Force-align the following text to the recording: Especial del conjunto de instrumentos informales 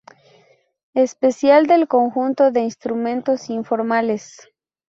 Especial 0.95 1.67
del 1.67 1.87
conjunto 1.87 2.49
de 2.49 2.61
instrumentos 2.61 3.51
informales 3.51 4.49